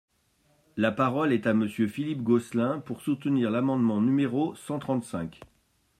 [0.77, 5.39] La parole est à Monsieur Philippe Gosselin, pour soutenir l’amendement numéro cent trente-cinq.